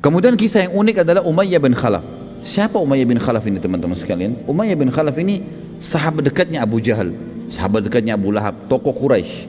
[0.00, 2.00] Kemudian kisah yang unik adalah Umayyah bin Khalaf.
[2.40, 4.32] Siapa Umayyah bin Khalaf ini teman-teman sekalian?
[4.48, 5.44] Umayyah bin Khalaf ini
[5.76, 7.12] sahabat dekatnya Abu Jahal,
[7.52, 9.44] sahabat dekatnya Abu Lahab, tokoh Quraisy.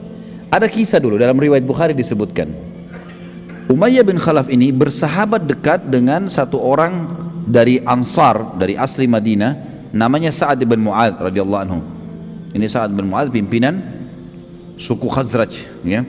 [0.52, 2.52] Ada kisah dulu dalam riwayat Bukhari disebutkan.
[3.72, 7.08] Umayyah bin Khalaf ini bersahabat dekat dengan satu orang
[7.48, 9.56] dari Ansar, dari asli Madinah,
[9.96, 11.80] namanya Sa'ad bin Mu'ad radhiyallahu anhu.
[12.52, 13.80] Ini Sa'ad bin Mu'ad pimpinan
[14.76, 16.04] suku Khazraj, ya.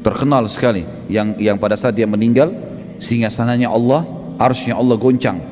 [0.00, 2.71] Terkenal sekali yang yang pada saat dia meninggal
[3.02, 4.06] singgasananya Allah,
[4.38, 5.42] arsnya Allah goncang.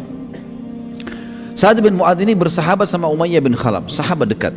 [1.59, 4.55] Sa'ad bin Mu'ad ini bersahabat sama Umayyah bin Khalaf, sahabat dekat.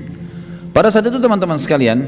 [0.76, 2.06] pada saat itu teman-teman sekalian,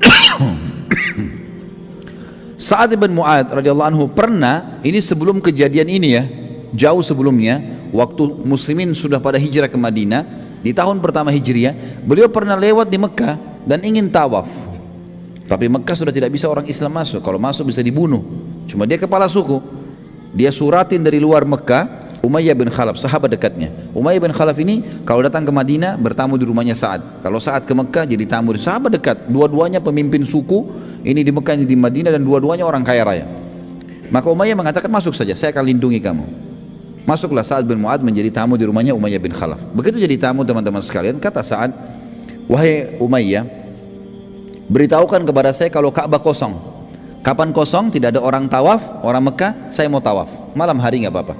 [2.70, 6.24] Sa'ad bin Mu'ad radhiyallahu anhu pernah ini sebelum kejadian ini ya,
[6.72, 7.60] jauh sebelumnya
[7.92, 12.96] waktu muslimin sudah pada hijrah ke Madinah di tahun pertama Hijriah, beliau pernah lewat di
[12.96, 13.36] Mekah
[13.68, 14.48] dan ingin tawaf.
[15.44, 18.24] Tapi Mekah sudah tidak bisa orang Islam masuk, kalau masuk bisa dibunuh.
[18.68, 19.60] Cuma dia kepala suku.
[20.34, 23.68] Dia suratin dari luar Mekah Umayyah bin Khalaf, sahabat dekatnya.
[23.92, 27.20] Umayyah bin Khalaf ini kalau datang ke Madinah bertamu di rumahnya Sa'ad.
[27.20, 29.28] Kalau Sa'ad ke Mekah jadi tamu di sahabat dekat.
[29.28, 30.64] Dua-duanya pemimpin suku,
[31.04, 33.28] ini di Mekah, ini di Madinah dan dua-duanya orang kaya raya.
[34.08, 36.24] Maka Umayyah mengatakan masuk saja, saya akan lindungi kamu.
[37.04, 39.60] Masuklah Sa'ad bin Mu'ad menjadi tamu di rumahnya Umayyah bin Khalaf.
[39.76, 41.76] Begitu jadi tamu teman-teman sekalian, kata Sa'ad,
[42.48, 43.44] wahai Umayyah,
[44.72, 46.73] beritahukan kepada saya kalau Ka'bah kosong.
[47.24, 50.28] Kapan kosong, tidak ada orang tawaf, orang Mekah, saya mau tawaf.
[50.52, 51.34] Malam hari nggak apa-apa.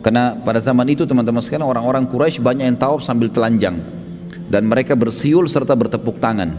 [0.00, 3.84] Karena pada zaman itu teman-teman sekalian orang-orang Quraisy banyak yang tawaf sambil telanjang
[4.48, 6.56] dan mereka bersiul serta bertepuk tangan.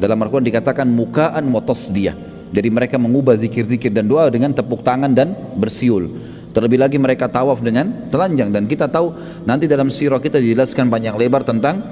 [0.00, 2.16] Dalam Al-Quran dikatakan mukaan motos dia.
[2.48, 6.08] Jadi mereka mengubah zikir-zikir dan doa dengan tepuk tangan dan bersiul.
[6.56, 9.12] Terlebih lagi mereka tawaf dengan telanjang dan kita tahu
[9.44, 11.84] nanti dalam sirah kita dijelaskan banyak lebar tentang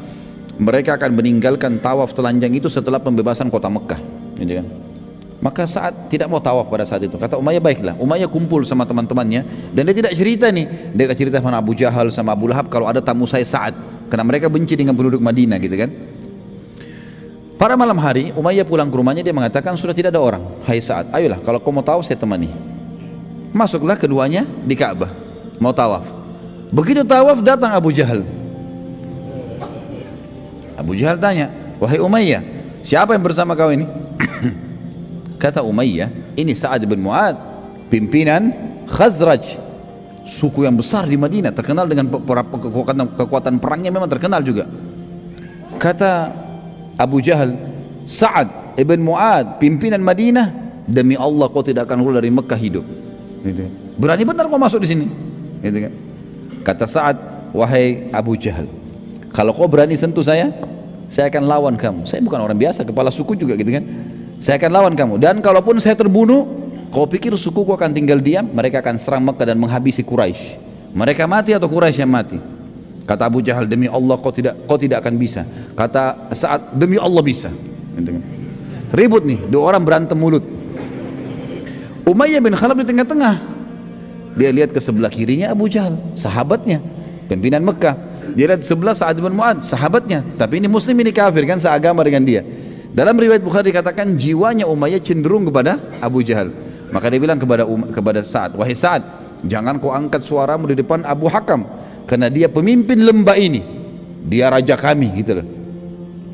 [0.56, 4.00] mereka akan meninggalkan tawaf telanjang itu setelah pembebasan kota Mekah.
[4.40, 4.85] Gitu kan?
[5.36, 7.94] Maka saat tidak mau tawaf pada saat itu, kata Umayyah baiklah.
[8.00, 10.96] Umayyah kumpul sama teman-temannya dan dia tidak cerita nih.
[10.96, 13.76] Dia cerita sama Abu Jahal sama Abu Lahab kalau ada tamu saya saat
[14.08, 15.90] karena mereka benci dengan penduduk Madinah gitu kan.
[17.56, 20.42] Pada malam hari Umayyah pulang ke rumahnya dia mengatakan sudah tidak ada orang.
[20.64, 22.48] Hai saat, ayolah kalau kau mau tawaf saya temani.
[23.52, 25.26] Masuklah keduanya di Ka'bah
[25.60, 26.04] mau tawaf.
[26.72, 28.24] Begitu tawaf datang Abu Jahal.
[30.76, 31.48] Abu Jahal tanya,
[31.80, 32.42] wahai Umayyah,
[32.84, 33.88] siapa yang bersama kau ini?
[35.46, 37.38] Kata Umayyah, ini Sa'ad bin Mu'ad,
[37.86, 38.50] pimpinan
[38.90, 39.62] Khazraj,
[40.26, 44.66] suku yang besar di Madinah, terkenal dengan kekuatan, kekuatan perangnya memang terkenal juga.
[45.78, 46.34] Kata
[46.98, 47.54] Abu Jahal,
[48.10, 50.50] Sa'ad ibn Mu'ad, pimpinan Madinah,
[50.82, 52.82] demi Allah kau tidak akan keluar dari Mekah hidup.
[53.46, 53.70] Gitu.
[54.02, 55.06] Berani benar kau masuk di sini.
[55.62, 55.92] Gitu kan?
[56.66, 57.16] Kata Sa'ad,
[57.54, 58.66] wahai Abu Jahal,
[59.30, 60.50] kalau kau berani sentuh saya,
[61.06, 62.02] saya akan lawan kamu.
[62.02, 63.86] Saya bukan orang biasa, kepala suku juga gitu kan.
[64.40, 65.16] Saya akan lawan kamu.
[65.16, 66.44] Dan kalaupun saya terbunuh,
[66.92, 68.46] kau pikir sukuku akan tinggal diam?
[68.48, 70.60] Mereka akan serang Mekah dan menghabisi Quraisy.
[70.96, 72.38] Mereka mati atau Quraisy yang mati?
[73.06, 75.46] Kata Abu Jahal demi Allah kau tidak kau tidak akan bisa.
[75.78, 77.54] Kata saat demi Allah bisa.
[78.90, 80.42] Ribut nih, dua orang berantem mulut.
[82.06, 83.34] Umayyah bin Khalaf di tengah-tengah.
[84.36, 86.82] Dia lihat ke sebelah kirinya Abu Jahal, sahabatnya,
[87.26, 87.96] pimpinan Mekah.
[88.36, 90.20] Dia lihat sebelah Sa'ad bin Mu'ad, sahabatnya.
[90.36, 92.44] Tapi ini muslim ini kafir kan seagama dengan dia.
[92.96, 96.48] Dalam riwayat Bukhari dikatakan jiwanya Umayyah cenderung kepada Abu Jahal.
[96.88, 99.04] Maka dia bilang kepada um, kepada Sa'ad, "Wahai Sa'ad,
[99.44, 101.68] jangan kau angkat suaramu di depan Abu Hakam
[102.08, 103.60] karena dia pemimpin lembah ini.
[104.24, 105.46] Dia raja kami." gitu loh.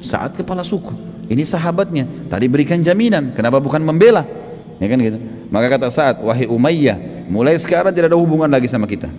[0.06, 0.94] Sa'ad kepala suku.
[1.26, 2.30] Ini sahabatnya.
[2.30, 4.22] Tadi berikan jaminan, kenapa bukan membela?
[4.78, 5.18] Ya kan gitu.
[5.50, 9.10] Maka kata Sa'ad, "Wahai Umayyah, mulai sekarang tidak ada hubungan lagi sama kita."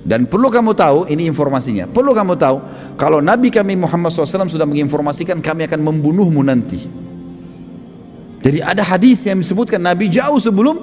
[0.00, 1.84] Dan perlu kamu tahu, ini informasinya.
[1.84, 2.56] Perlu kamu tahu,
[2.96, 6.88] kalau Nabi kami Muhammad SAW sudah menginformasikan kami akan membunuhmu nanti.
[8.40, 10.80] Jadi ada hadis yang disebutkan Nabi jauh sebelum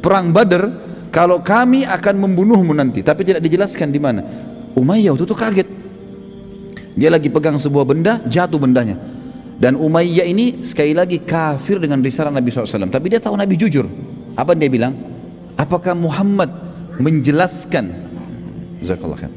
[0.00, 0.64] perang Badar,
[1.12, 3.04] kalau kami akan membunuhmu nanti.
[3.04, 4.24] Tapi tidak dijelaskan di mana.
[4.72, 5.68] Umayyah itu tuh kaget.
[6.96, 8.96] Dia lagi pegang sebuah benda, jatuh bendanya.
[9.60, 12.88] Dan Umayyah ini sekali lagi kafir dengan risalah Nabi SAW.
[12.88, 13.84] Tapi dia tahu Nabi jujur.
[14.34, 14.96] Apa dia bilang?
[15.54, 16.50] Apakah Muhammad
[16.98, 18.03] menjelaskan
[18.84, 19.32] Jazakallah khair.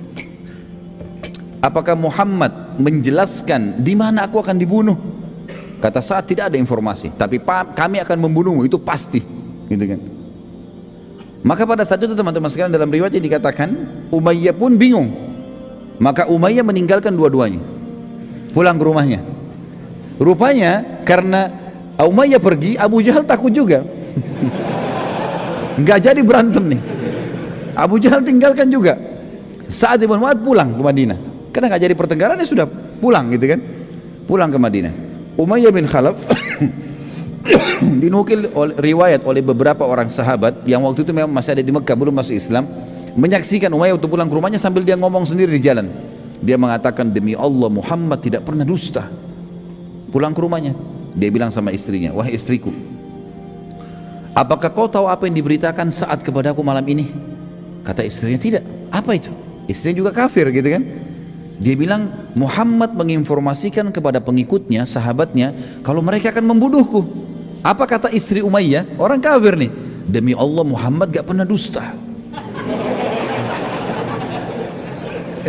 [1.64, 4.98] Apakah Muhammad menjelaskan di mana aku akan dibunuh?
[5.80, 7.42] Kata saat tidak ada informasi, tapi
[7.74, 9.22] kami akan membunuhmu itu pasti,
[9.70, 10.00] gitu kan?
[11.46, 13.70] Maka pada saat itu teman-teman sekalian dalam riwayat ini dikatakan
[14.10, 15.14] Umayyah pun bingung.
[16.02, 17.62] Maka Umayyah meninggalkan dua-duanya.
[18.54, 19.22] Pulang ke rumahnya.
[20.18, 21.54] Rupanya karena
[21.98, 23.86] Umayyah pergi, Abu Jahal takut juga.
[25.80, 26.82] Enggak jadi berantem nih.
[27.78, 28.98] Abu Jahal tinggalkan juga.
[29.68, 31.20] Saat Ibn Mu'ad pulang ke Madinah.
[31.52, 32.68] Karena nggak jadi pertengkaran dia sudah
[33.00, 33.60] pulang gitu kan.
[34.28, 34.94] Pulang ke Madinah.
[35.38, 36.18] Umayyah bin Khalaf
[38.02, 41.96] dinukil oleh, riwayat oleh beberapa orang sahabat yang waktu itu memang masih ada di Mekah
[41.96, 42.66] belum masuk Islam
[43.14, 45.94] menyaksikan Umayyah untuk pulang ke rumahnya sambil dia ngomong sendiri di jalan
[46.42, 49.06] dia mengatakan demi Allah Muhammad tidak pernah dusta
[50.10, 50.74] pulang ke rumahnya
[51.14, 52.74] dia bilang sama istrinya wahai istriku
[54.34, 57.10] apakah kau tahu apa yang diberitakan saat kepadaku malam ini
[57.86, 59.32] kata istrinya tidak apa itu
[59.68, 60.84] istrinya juga kafir gitu kan
[61.58, 67.02] dia bilang Muhammad menginformasikan kepada pengikutnya, sahabatnya, kalau mereka akan membunuhku.
[67.66, 69.02] Apa kata istri Umayyah?
[69.02, 69.74] Orang kafir nih.
[70.06, 71.98] Demi Allah Muhammad gak pernah dusta.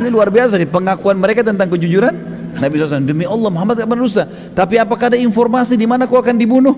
[0.01, 2.15] Ini luar biasa nih pengakuan mereka tentang kejujuran
[2.57, 3.05] Nabi SAW.
[3.05, 4.25] Demi Allah Muhammad gak pernah dusta.
[4.57, 6.73] Tapi apakah ada informasi di mana kau akan dibunuh?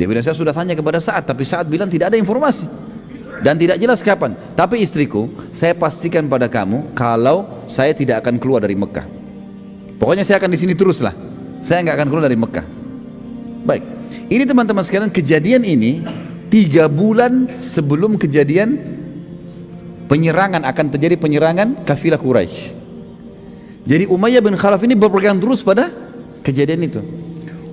[0.00, 2.87] Dia bilang saya sudah tanya kepada saat, tapi saat bilang tidak ada informasi
[3.42, 4.34] dan tidak jelas kapan.
[4.54, 9.06] Tapi istriku, saya pastikan pada kamu kalau saya tidak akan keluar dari Mekah.
[9.98, 11.14] Pokoknya saya akan di sini teruslah.
[11.62, 12.66] Saya nggak akan keluar dari Mekah.
[13.66, 13.82] Baik,
[14.30, 16.06] ini teman-teman sekalian kejadian ini
[16.48, 18.78] tiga bulan sebelum kejadian
[20.08, 22.78] penyerangan akan terjadi penyerangan kafilah Quraisy.
[23.88, 25.92] Jadi Umayyah bin Khalaf ini berpegang terus pada
[26.44, 27.00] kejadian itu.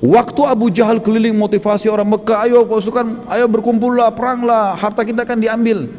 [0.06, 5.42] Waktu Abu Jahal keliling motivasi orang Mekah, ayo pasukan, ayo berkumpullah, peranglah, harta kita akan
[5.42, 5.90] diambil.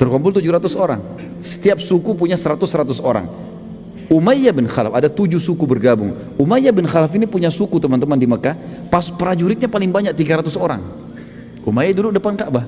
[0.00, 1.04] Terkumpul 700 orang.
[1.44, 3.28] Setiap suku punya 100-100 orang.
[4.08, 6.16] Umayyah bin Khalaf, ada tujuh suku bergabung.
[6.40, 8.56] Umayyah bin Khalaf ini punya suku teman-teman di Mekah,
[8.88, 10.80] pas prajuritnya paling banyak 300 orang.
[11.68, 12.64] Umayyah duduk depan Ka'bah.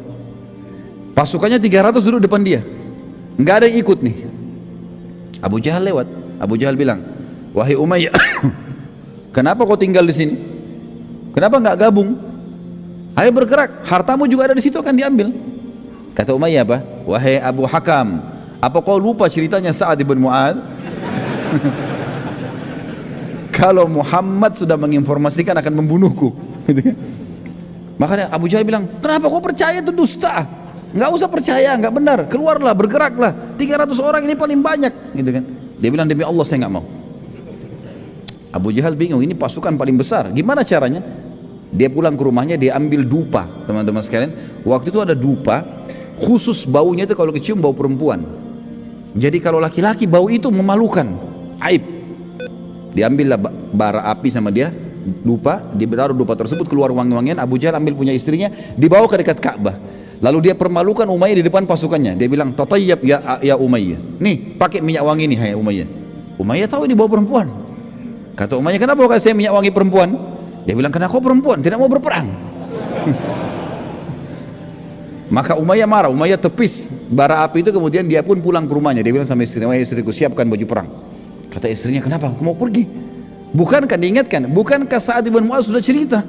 [1.17, 2.61] Pasukannya 300 duduk depan dia.
[3.40, 4.17] Enggak ada yang ikut nih.
[5.40, 6.06] Abu Jahal lewat.
[6.37, 7.00] Abu Jahal bilang,
[7.56, 8.12] "Wahai Umayyah,
[9.34, 10.38] Kenapa kau tinggal di sini?
[11.34, 12.14] Kenapa nggak gabung?
[13.19, 15.34] Ayo bergerak, hartamu juga ada di situ akan diambil.
[16.14, 16.78] Kata Umayyah apa?
[17.02, 18.22] Wahai Abu Hakam,
[18.62, 20.54] apa kau lupa ceritanya Sa'ad ibn Mu'ad?
[23.58, 26.30] Kalau Muhammad sudah menginformasikan akan membunuhku.
[28.02, 30.46] Makanya Abu Jahal bilang, kenapa kau percaya itu dusta?
[30.94, 32.19] Nggak usah percaya, nggak benar.
[32.30, 33.58] Keluarlah, bergeraklah.
[33.58, 35.44] 300 orang ini paling banyak, gitu kan?
[35.78, 36.87] Dia bilang demi Allah saya nggak mau.
[38.54, 40.30] Abu Jahal bingung, ini pasukan paling besar.
[40.30, 41.02] Gimana caranya?
[41.74, 44.62] Dia pulang ke rumahnya, dia ambil dupa, teman-teman sekalian.
[44.62, 45.66] Waktu itu ada dupa,
[46.22, 48.22] khusus baunya itu kalau kecium bau perempuan.
[49.18, 51.18] Jadi kalau laki-laki bau itu memalukan,
[51.66, 51.82] aib.
[52.94, 53.42] Diambillah
[53.74, 54.70] bara api sama dia,
[55.26, 57.42] dupa, ditaruh dupa tersebut keluar wangi-wangian.
[57.42, 59.74] Abu Jahal ambil punya istrinya, dibawa ke dekat Ka'bah.
[60.22, 62.14] Lalu dia permalukan Umayyah di depan pasukannya.
[62.14, 65.88] Dia bilang, "Tatayyab ya ya Umayyah." Nih, pakai minyak wangi nih hai Umayyah.
[66.38, 67.63] Umayyah tahu ini bau perempuan.
[68.34, 70.10] Kata Umayyah, kenapa kau saya minyak wangi perempuan?
[70.66, 72.34] Dia bilang, karena kau perempuan, tidak mau berperang.
[75.34, 79.06] Maka Umayyah marah, Umayyah tepis bara api itu kemudian dia pun pulang ke rumahnya.
[79.06, 80.88] Dia bilang sama istrinya, istriku siapkan baju perang.
[81.54, 82.34] Kata istrinya, kenapa?
[82.34, 82.90] Kau mau pergi?
[83.54, 84.50] Bukankah diingatkan?
[84.50, 86.26] Bukankah saat Ibn Mu'az sudah cerita?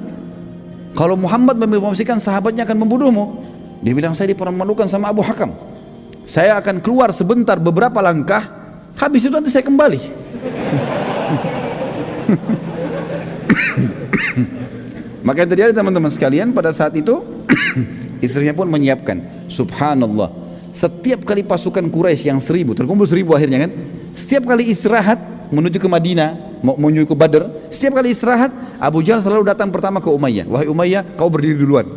[0.94, 3.24] Kalau Muhammad memastikan sahabatnya akan membunuhmu.
[3.82, 5.50] Dia bilang, saya dipermalukan sama Abu Hakam.
[6.22, 8.46] Saya akan keluar sebentar beberapa langkah,
[8.94, 10.00] habis itu nanti saya kembali.
[15.26, 17.18] Maka yang terjadi teman-teman sekalian pada saat itu
[18.24, 19.48] istrinya pun menyiapkan.
[19.50, 20.30] Subhanallah.
[20.70, 23.70] Setiap kali pasukan Quraisy yang seribu, terkumpul seribu akhirnya kan.
[24.14, 25.18] Setiap kali istirahat
[25.50, 30.06] menuju ke Madinah, menuju ke Badr, setiap kali istirahat Abu Jahal selalu datang pertama ke
[30.12, 30.46] Umayyah.
[30.46, 31.88] Wahai Umayyah, kau berdiri duluan.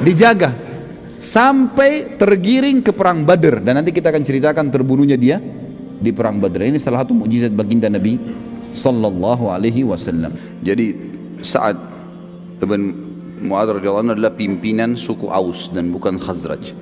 [0.00, 0.56] Dijaga
[1.20, 5.36] sampai tergiring ke perang Badr dan nanti kita akan ceritakan terbunuhnya dia
[6.00, 6.72] di perang Badr.
[6.72, 8.16] Ini salah satu mukjizat baginda Nabi
[8.72, 10.34] sallallahu alaihi wasallam.
[10.62, 10.96] Jadi
[11.40, 11.78] Sa'ad
[12.60, 12.80] ibn
[13.40, 16.76] Mu'ad radhiyallahu anhu adalah pimpinan suku Aus dan bukan Khazraj.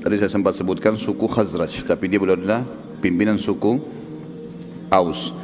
[0.00, 2.64] Tadi saya sempat sebutkan suku Khazraj, tapi dia beliau adalah
[3.04, 3.76] pimpinan suku
[4.88, 5.36] Aus.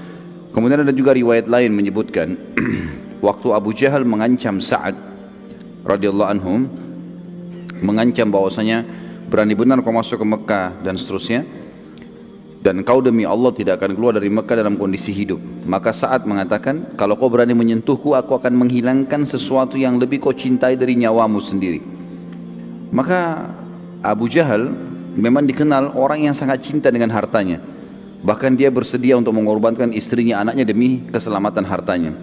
[0.57, 2.37] Kemudian ada juga riwayat lain menyebutkan
[3.27, 4.97] waktu Abu Jahal mengancam Sa'ad
[5.85, 6.61] radhiyallahu anhum
[7.83, 8.87] mengancam bahwasanya
[9.29, 11.45] berani benar kau masuk ke Mekah dan seterusnya
[12.63, 15.43] dan kau demi Allah tidak akan keluar dari Mekah dalam kondisi hidup.
[15.67, 20.79] Maka saat mengatakan, kalau kau berani menyentuhku, aku akan menghilangkan sesuatu yang lebih kau cintai
[20.79, 21.83] dari nyawamu sendiri.
[22.95, 23.51] Maka
[23.99, 24.71] Abu Jahal
[25.19, 27.59] memang dikenal orang yang sangat cinta dengan hartanya.
[28.23, 32.15] Bahkan dia bersedia untuk mengorbankan istrinya, anaknya demi keselamatan hartanya.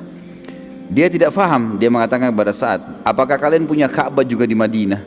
[0.87, 5.03] Dia tidak faham, dia mengatakan kepada saat, apakah kalian punya Ka'bah juga di Madinah?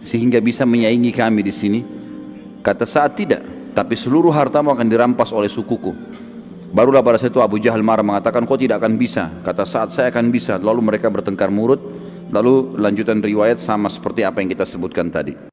[0.00, 1.80] Sehingga bisa menyaingi kami di sini?
[2.64, 5.96] Kata saat tidak, tapi seluruh hartamu akan dirampas oleh sukuku.
[6.68, 9.32] Barulah pada saat itu Abu Jahal marah mengatakan kau tidak akan bisa.
[9.40, 10.60] Kata saat saya akan bisa.
[10.60, 11.80] Lalu mereka bertengkar murut.
[12.28, 15.49] Lalu lanjutan riwayat sama seperti apa yang kita sebutkan tadi.